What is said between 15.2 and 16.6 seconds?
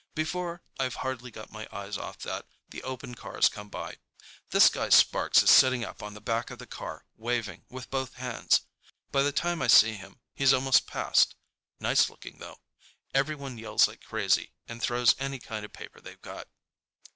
kind of paper they've got.